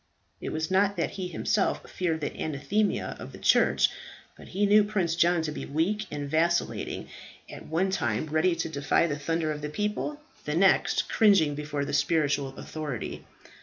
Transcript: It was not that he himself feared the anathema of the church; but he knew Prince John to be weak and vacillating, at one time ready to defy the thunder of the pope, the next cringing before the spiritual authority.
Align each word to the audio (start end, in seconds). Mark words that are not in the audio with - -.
It 0.41 0.49
was 0.49 0.71
not 0.71 0.97
that 0.97 1.11
he 1.11 1.27
himself 1.27 1.87
feared 1.87 2.21
the 2.21 2.35
anathema 2.35 3.15
of 3.19 3.31
the 3.33 3.37
church; 3.37 3.87
but 4.35 4.47
he 4.47 4.65
knew 4.65 4.83
Prince 4.83 5.13
John 5.15 5.43
to 5.43 5.51
be 5.51 5.63
weak 5.63 6.07
and 6.09 6.27
vacillating, 6.27 7.07
at 7.47 7.67
one 7.67 7.91
time 7.91 8.25
ready 8.25 8.55
to 8.55 8.67
defy 8.67 9.05
the 9.05 9.19
thunder 9.19 9.51
of 9.51 9.61
the 9.61 9.69
pope, 9.69 10.19
the 10.45 10.55
next 10.55 11.07
cringing 11.07 11.53
before 11.53 11.85
the 11.85 11.93
spiritual 11.93 12.47
authority. 12.57 13.25